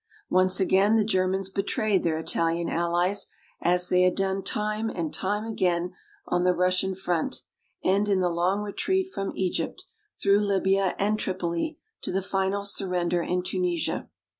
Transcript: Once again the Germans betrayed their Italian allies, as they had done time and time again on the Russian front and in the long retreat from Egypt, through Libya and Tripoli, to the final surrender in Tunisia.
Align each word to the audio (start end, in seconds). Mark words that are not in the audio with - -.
Once 0.31 0.59
again 0.59 0.95
the 0.95 1.03
Germans 1.03 1.47
betrayed 1.51 2.01
their 2.01 2.17
Italian 2.17 2.67
allies, 2.69 3.27
as 3.61 3.89
they 3.89 4.01
had 4.01 4.15
done 4.15 4.41
time 4.41 4.89
and 4.89 5.13
time 5.13 5.45
again 5.45 5.93
on 6.25 6.43
the 6.43 6.55
Russian 6.55 6.95
front 6.95 7.43
and 7.83 8.09
in 8.09 8.19
the 8.19 8.27
long 8.29 8.61
retreat 8.63 9.09
from 9.13 9.31
Egypt, 9.35 9.85
through 10.19 10.39
Libya 10.39 10.95
and 10.97 11.19
Tripoli, 11.19 11.77
to 12.01 12.11
the 12.11 12.23
final 12.23 12.63
surrender 12.63 13.21
in 13.21 13.43
Tunisia. 13.43 14.09